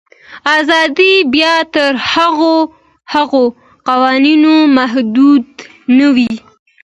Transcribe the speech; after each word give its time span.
آزادي 0.57 1.13
باید 1.33 1.65
تر 1.75 1.93
هغو 3.15 3.43
قوانینو 3.87 4.53
محدوده 4.77 5.47
نه 5.97 6.07
وي. 6.15 6.33